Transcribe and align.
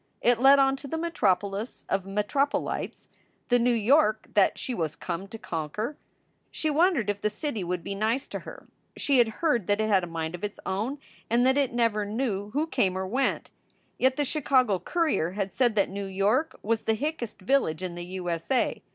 It 0.23 0.39
led 0.41 0.57
on 0.57 0.75
to 0.77 0.87
the 0.87 0.97
metropolis 0.97 1.85
of 1.87 2.05
metropolites, 2.05 3.07
the 3.49 3.59
New 3.59 3.71
York 3.75 4.29
that 4.33 4.57
she 4.57 4.73
was 4.73 4.95
come 4.95 5.27
to 5.27 5.37
conquer. 5.37 5.95
She 6.49 6.71
wondered 6.71 7.07
if 7.07 7.21
the 7.21 7.29
city 7.29 7.63
would 7.63 7.83
be 7.83 7.93
nice 7.93 8.27
to 8.29 8.39
her. 8.39 8.65
She 8.97 9.19
had 9.19 9.27
heard 9.27 9.67
that 9.67 9.79
it 9.79 9.89
had 9.89 10.03
a 10.03 10.07
mind 10.07 10.33
of 10.33 10.43
its 10.43 10.59
own 10.65 10.97
and 11.29 11.45
that 11.45 11.55
it 11.55 11.71
never 11.71 12.03
knew 12.03 12.49
who 12.49 12.65
came 12.65 12.97
or 12.97 13.05
went. 13.05 13.51
Yet 13.99 14.17
the 14.17 14.25
Chicago 14.25 14.79
courier 14.79 15.33
had 15.33 15.53
said 15.53 15.75
that 15.75 15.87
New 15.91 16.07
York 16.07 16.57
was 16.63 16.81
"the 16.85 16.95
hickest 16.95 17.39
village 17.39 17.83
in 17.83 17.93
the 17.93 18.05
U. 18.05 18.27
S. 18.27 18.49
A. 18.49 18.81